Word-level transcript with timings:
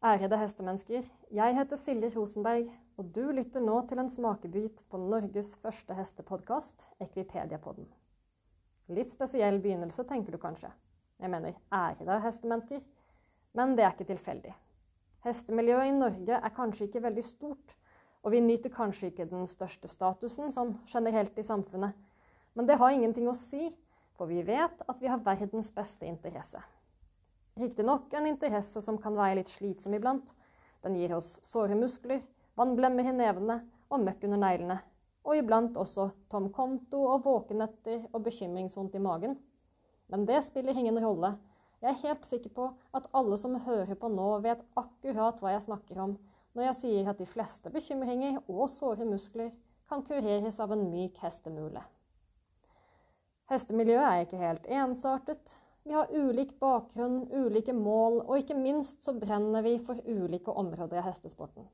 Ærede 0.00 0.36
hestemennesker, 0.40 1.02
jeg 1.30 1.56
heter 1.56 1.76
Silje 1.76 2.08
Rosenberg, 2.14 2.70
og 2.96 3.10
du 3.14 3.26
lytter 3.36 3.60
nå 3.60 3.82
til 3.88 4.00
en 4.00 4.08
smakebit 4.08 4.78
på 4.88 4.96
Norges 4.96 5.50
første 5.60 5.92
hestepodkast, 5.92 6.86
Ekvipediapodden. 7.04 7.84
Litt 8.96 9.12
spesiell 9.12 9.60
begynnelse, 9.60 10.06
tenker 10.08 10.32
du 10.32 10.40
kanskje. 10.40 10.70
Jeg 11.20 11.30
mener 11.34 11.60
ærede 11.68 12.16
hestemennesker. 12.24 12.80
Men 13.52 13.76
det 13.76 13.84
er 13.84 13.92
ikke 13.92 14.08
tilfeldig. 14.14 14.54
Hestemiljøet 15.28 15.92
i 15.92 15.94
Norge 15.98 16.40
er 16.40 16.56
kanskje 16.56 16.88
ikke 16.88 17.04
veldig 17.04 17.28
stort, 17.28 17.76
og 18.24 18.32
vi 18.32 18.40
nyter 18.40 18.72
kanskje 18.72 19.12
ikke 19.12 19.28
den 19.28 19.44
største 19.44 19.88
statusen 19.88 20.48
sånn 20.48 20.78
generelt 20.88 21.36
i 21.36 21.44
samfunnet. 21.44 21.92
Men 22.56 22.72
det 22.72 22.80
har 22.80 22.96
ingenting 22.96 23.28
å 23.28 23.36
si, 23.36 23.68
for 24.16 24.32
vi 24.32 24.40
vet 24.48 24.80
at 24.80 24.96
vi 25.04 25.12
har 25.12 25.20
verdens 25.28 25.68
beste 25.76 26.08
interesse. 26.08 26.64
Riktignok 27.60 28.12
en 28.16 28.26
interesse 28.26 28.80
som 28.80 28.96
kan 28.98 29.12
være 29.18 29.40
litt 29.40 29.50
slitsom 29.52 29.92
iblant. 29.98 30.30
Den 30.80 30.94
gir 30.96 31.12
oss 31.12 31.34
såre 31.44 31.76
muskler, 31.76 32.22
vannblemmer 32.56 33.10
i 33.10 33.12
nevene 33.12 33.58
og 33.92 34.00
møkk 34.06 34.24
under 34.30 34.40
neglene. 34.40 34.78
Og 35.28 35.36
iblant 35.42 35.76
også 35.76 36.06
tom 36.32 36.48
konto 36.56 37.02
og 37.10 37.26
våkenetter 37.26 38.06
og 38.14 38.24
bekymringsvondt 38.24 38.96
i 38.96 39.04
magen. 39.04 39.36
Men 40.08 40.24
det 40.24 40.40
spiller 40.46 40.78
ingen 40.78 40.96
rolle. 41.04 41.34
Jeg 41.84 41.92
er 41.92 42.02
helt 42.06 42.24
sikker 42.24 42.56
på 42.56 42.72
at 42.96 43.08
alle 43.16 43.36
som 43.40 43.60
hører 43.66 43.96
på 43.96 44.08
nå, 44.08 44.32
vet 44.44 44.64
akkurat 44.80 45.40
hva 45.40 45.52
jeg 45.54 45.66
snakker 45.68 46.00
om 46.00 46.16
når 46.56 46.70
jeg 46.70 46.78
sier 46.80 47.12
at 47.12 47.20
de 47.20 47.28
fleste 47.28 47.70
bekymringer 47.70 48.40
og 48.48 48.66
såre 48.72 49.04
muskler 49.06 49.52
kan 49.90 50.02
kureres 50.06 50.58
av 50.64 50.72
en 50.74 50.88
myk 50.90 51.20
hestemule. 51.22 51.82
Hestemiljøet 53.50 54.06
er 54.06 54.24
ikke 54.24 54.40
helt 54.40 54.66
ensartet. 54.70 55.54
Vi 55.82 55.92
har 55.92 56.10
ulik 56.12 56.58
bakgrunn, 56.60 57.24
ulike 57.32 57.72
mål, 57.72 58.20
og 58.26 58.38
ikke 58.38 58.56
minst 58.58 59.04
så 59.04 59.14
brenner 59.16 59.64
vi 59.64 59.78
for 59.80 60.00
ulike 60.04 60.52
områder 60.52 61.00
av 61.00 61.08
hestesporten. 61.08 61.64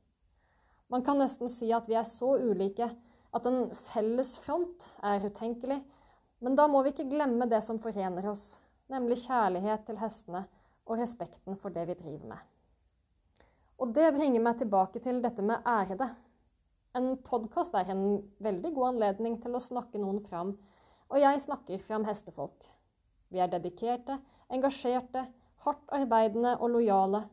Man 0.88 1.02
kan 1.02 1.18
nesten 1.18 1.50
si 1.50 1.72
at 1.74 1.88
vi 1.90 1.96
er 1.98 2.06
så 2.06 2.36
ulike 2.38 2.86
at 3.34 3.46
en 3.50 3.64
felles 3.90 4.36
front 4.38 4.86
er 5.02 5.26
utenkelig, 5.26 5.80
men 6.38 6.54
da 6.58 6.68
må 6.70 6.84
vi 6.84 6.92
ikke 6.94 7.08
glemme 7.10 7.48
det 7.50 7.62
som 7.66 7.80
forener 7.82 8.28
oss, 8.30 8.60
nemlig 8.92 9.24
kjærlighet 9.24 9.82
til 9.88 9.98
hestene 9.98 10.44
og 10.86 11.00
respekten 11.00 11.58
for 11.58 11.74
det 11.74 11.88
vi 11.91 11.98
driver 11.98 12.30
med. 12.36 12.44
Og 13.82 13.91
det 13.96 14.12
bringer 14.14 14.41
meg 14.41 14.60
tilbake 14.60 15.02
til 15.04 15.18
dette 15.24 15.42
med 15.44 15.66
ærede. 15.66 16.08
En 16.96 17.10
podkast 17.26 17.74
er 17.76 17.91
en 17.92 18.22
veldig 18.41 18.72
god 18.78 18.94
anledning 18.94 19.36
til 19.42 19.58
å 19.58 19.60
snakke 19.60 20.00
noen 20.00 20.22
fram, 20.22 20.54
og 21.10 21.20
jeg 21.20 21.42
snakker 21.42 21.82
fram 21.82 22.06
hestefolk. 22.06 22.75
Vi 23.32 23.41
er 23.42 23.50
dedikerte, 23.50 24.19
engasjerte, 24.52 25.27
hardt 25.64 25.92
arbeidende 25.94 26.56
og 26.60 26.70
lojale. 26.77 27.24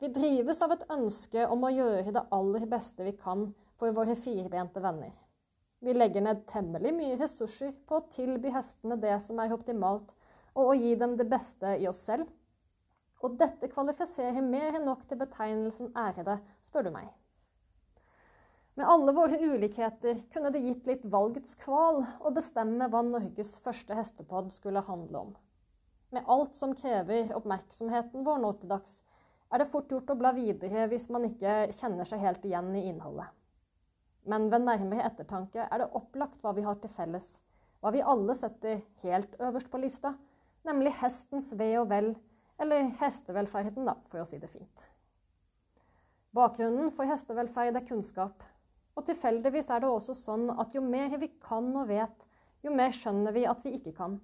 Vi 0.00 0.08
drives 0.12 0.60
av 0.64 0.74
et 0.74 0.86
ønske 0.92 1.46
om 1.48 1.64
å 1.64 1.72
gjøre 1.72 2.12
det 2.14 2.26
aller 2.32 2.66
beste 2.68 3.04
vi 3.04 3.12
kan 3.16 3.50
for 3.80 3.96
våre 3.96 4.16
firbente 4.16 4.80
venner. 4.84 5.12
Vi 5.80 5.94
legger 5.96 6.24
ned 6.24 6.42
temmelig 6.48 6.92
mye 6.92 7.16
ressurser 7.20 7.72
på 7.88 8.00
å 8.00 8.08
tilby 8.12 8.52
hestene 8.52 8.98
det 9.00 9.16
som 9.24 9.40
er 9.40 9.52
optimalt, 9.56 10.12
og 10.52 10.72
å 10.72 10.76
gi 10.76 10.92
dem 10.98 11.16
det 11.16 11.28
beste 11.30 11.76
i 11.80 11.88
oss 11.88 12.02
selv. 12.08 12.28
Og 13.24 13.36
dette 13.40 13.68
kvalifiserer 13.72 14.44
mer 14.44 14.76
enn 14.76 14.86
nok 14.88 15.06
til 15.08 15.20
betegnelsen 15.20 15.92
ærede, 15.96 16.38
spør 16.64 16.88
du 16.88 16.92
meg. 16.92 17.08
Med 18.80 18.88
alle 18.88 19.12
våre 19.12 19.36
ulikheter 19.38 20.22
kunne 20.32 20.50
det 20.50 20.62
gitt 20.64 20.86
litt 20.88 21.02
valgets 21.12 21.52
kval 21.60 21.98
å 22.24 22.30
bestemme 22.32 22.86
hva 22.88 23.02
Norges 23.04 23.58
første 23.60 23.92
hestepod 23.92 24.46
skulle 24.54 24.80
handle 24.86 25.18
om. 25.18 25.34
Med 26.16 26.24
alt 26.24 26.54
som 26.56 26.72
krever 26.72 27.34
oppmerksomheten 27.36 28.24
vår 28.24 28.38
nå 28.40 28.54
til 28.56 28.70
dags, 28.70 28.94
er 29.52 29.60
det 29.60 29.66
fort 29.68 29.90
gjort 29.92 30.08
å 30.14 30.16
bla 30.16 30.30
videre 30.32 30.86
hvis 30.88 31.10
man 31.12 31.26
ikke 31.28 31.58
kjenner 31.76 32.08
seg 32.08 32.24
helt 32.24 32.46
igjen 32.48 32.70
i 32.72 32.86
innholdet. 32.88 33.28
Men 34.24 34.48
ved 34.48 34.64
nærmere 34.64 35.04
ettertanke 35.10 35.66
er 35.66 35.82
det 35.82 35.90
opplagt 36.00 36.40
hva 36.40 36.54
vi 36.56 36.64
har 36.64 36.78
til 36.80 36.94
felles, 36.96 37.26
hva 37.84 37.92
vi 37.92 38.00
alle 38.00 38.32
setter 38.38 38.80
helt 39.04 39.34
øverst 39.44 39.68
på 39.68 39.82
lista, 39.82 40.14
nemlig 40.64 40.94
hestens 41.02 41.50
ve 41.52 41.74
og 41.82 41.90
vel, 41.92 42.14
eller 42.56 42.88
hestevelferden, 43.02 43.84
da, 43.92 43.98
for 44.08 44.24
å 44.24 44.30
si 44.32 44.40
det 44.40 44.48
fint. 44.48 44.88
Bakgrunnen 46.32 46.88
for 46.96 47.12
hestevelferd 47.12 47.76
er 47.76 47.84
kunnskap, 47.84 48.40
og 49.00 49.06
tilfeldigvis 49.08 49.70
er 49.72 49.80
det 49.80 49.88
også 49.88 50.14
sånn 50.16 50.50
at 50.60 50.74
jo 50.76 50.82
mer 50.84 51.14
vi 51.20 51.30
kan 51.40 51.70
og 51.72 51.88
vet, 51.88 52.26
jo 52.60 52.72
mer 52.74 52.92
skjønner 52.92 53.32
vi 53.32 53.46
at 53.48 53.62
vi 53.64 53.72
ikke 53.78 53.94
kan. 53.96 54.18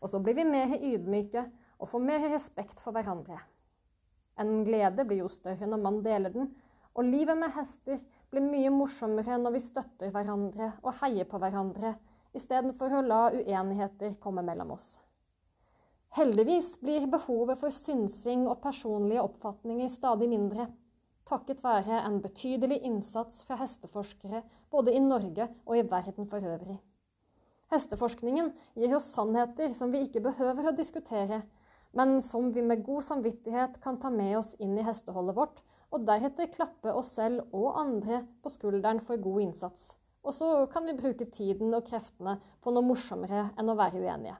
Og 0.00 0.12
så 0.12 0.20
blir 0.20 0.36
vi 0.36 0.44
mer 0.44 0.74
ydmyke 0.76 1.46
og 1.80 1.88
får 1.88 2.04
mer 2.04 2.26
respekt 2.28 2.82
for 2.84 2.92
hverandre. 2.92 3.38
En 4.40 4.60
glede 4.64 5.06
blir 5.08 5.22
jo 5.24 5.32
større 5.32 5.68
når 5.68 5.80
man 5.80 6.00
deler 6.04 6.32
den, 6.34 6.50
og 6.92 7.06
livet 7.06 7.38
med 7.38 7.54
hester 7.54 8.00
blir 8.30 8.44
mye 8.44 8.70
morsommere 8.74 9.38
når 9.40 9.56
vi 9.56 9.62
støtter 9.64 10.12
hverandre 10.12 10.74
og 10.82 10.96
heier 11.00 11.28
på 11.28 11.40
hverandre, 11.40 11.94
istedenfor 12.36 12.92
å 12.94 13.04
la 13.04 13.22
uenigheter 13.34 14.18
komme 14.22 14.44
mellom 14.46 14.74
oss. 14.76 14.94
Heldigvis 16.18 16.74
blir 16.82 17.06
behovet 17.10 17.60
for 17.60 17.72
synsing 17.74 18.44
og 18.50 18.60
personlige 18.62 19.22
oppfatninger 19.22 19.90
stadig 19.90 20.28
mindre, 20.30 20.68
takket 21.30 21.62
være 21.64 22.02
en 22.02 22.18
betydelig 22.22 22.80
innsats 22.86 23.44
fra 23.46 23.58
hesteforskere 23.60 24.42
både 24.72 24.94
i 24.94 25.02
Norge 25.02 25.46
og 25.66 25.78
i 25.78 25.86
verden 25.86 26.28
for 26.30 26.42
øvrig. 26.44 26.80
Hesteforskningen 27.70 28.50
gir 28.74 28.96
oss 28.96 29.12
sannheter 29.14 29.74
som 29.78 29.92
vi 29.94 30.02
ikke 30.02 30.22
behøver 30.24 30.70
å 30.70 30.74
diskutere, 30.76 31.44
men 31.94 32.18
som 32.22 32.50
vi 32.54 32.62
med 32.66 32.82
god 32.86 33.06
samvittighet 33.06 33.78
kan 33.82 33.98
ta 34.02 34.10
med 34.10 34.36
oss 34.40 34.56
inn 34.58 34.76
i 34.78 34.86
hesteholdet 34.86 35.38
vårt, 35.38 35.62
og 35.90 36.04
deretter 36.06 36.50
klappe 36.50 36.92
oss 36.94 37.14
selv 37.18 37.46
og 37.54 37.78
andre 37.78 38.24
på 38.42 38.50
skulderen 38.52 39.02
for 39.02 39.22
god 39.22 39.46
innsats. 39.46 39.94
Og 40.26 40.34
så 40.36 40.50
kan 40.70 40.86
vi 40.86 40.98
bruke 40.98 41.26
tiden 41.32 41.74
og 41.74 41.86
kreftene 41.86 42.36
på 42.62 42.74
noe 42.74 42.86
morsommere 42.86 43.48
enn 43.58 43.72
å 43.72 43.78
være 43.78 44.02
uenige. 44.02 44.36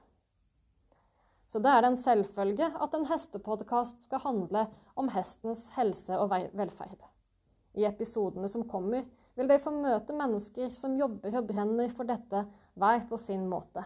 Så 1.51 1.59
det 1.59 1.67
er 1.67 1.83
det 1.83 1.89
en 1.91 1.99
selvfølge 1.99 2.67
at 2.79 2.93
en 2.95 3.09
hestepodkast 3.09 4.05
skal 4.05 4.23
handle 4.23 4.67
om 4.95 5.09
hestens 5.11 5.65
helse 5.75 6.15
og 6.15 6.31
velferd. 6.55 7.01
I 7.75 7.83
episodene 7.89 8.47
som 8.51 8.63
kommer, 8.71 9.03
vil 9.35 9.49
de 9.51 9.57
få 9.59 9.73
møte 9.75 10.15
mennesker 10.15 10.71
som 10.75 10.95
jobber 10.99 11.35
og 11.39 11.49
brenner 11.49 11.91
for 11.91 12.07
dette 12.07 12.45
hver 12.79 13.03
på 13.09 13.19
sin 13.19 13.43
måte. 13.51 13.83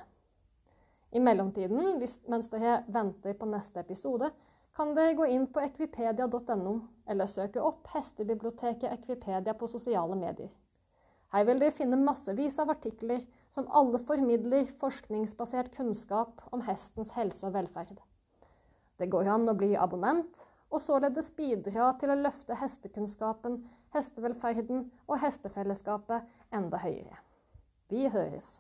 I 1.15 1.21
mellomtiden, 1.23 1.97
mens 2.29 2.51
dere 2.53 2.83
venter 2.91 3.33
på 3.39 3.49
neste 3.49 3.81
episode, 3.81 4.29
kan 4.75 4.93
dere 4.93 5.15
gå 5.17 5.25
inn 5.31 5.47
på 5.47 5.63
ekvipedia.no, 5.63 6.75
eller 7.07 7.29
søke 7.31 7.63
opp 7.63 7.87
Hestebiblioteket 7.93 8.91
Ekvipedia 8.91 9.55
på 9.57 9.69
sosiale 9.71 10.17
medier. 10.19 10.51
Her 11.33 11.47
vil 11.47 11.61
dere 11.63 11.73
finne 11.73 11.97
massevis 11.97 12.59
av 12.61 12.73
artikler 12.75 13.23
som 13.55 13.69
alle 13.71 14.01
formidler 14.03 14.67
forskningsbasert 14.81 15.71
kunnskap 15.77 16.41
om 16.51 16.65
hestens 16.67 17.13
helse 17.15 17.45
og 17.47 17.55
velferd. 17.55 18.01
Det 18.99 19.07
går 19.11 19.29
an 19.31 19.47
å 19.47 19.55
bli 19.55 19.71
abonnent, 19.79 20.41
og 20.73 20.81
således 20.83 21.29
bidra 21.37 21.93
til 21.99 22.11
å 22.11 22.19
løfte 22.19 22.57
hestekunnskapen, 22.59 23.61
hestevelferden 23.95 24.89
og 25.07 25.21
hestefellesskapet 25.23 26.25
enda 26.55 26.81
høyere. 26.83 27.21
Vi 27.87 28.09
høres. 28.11 28.59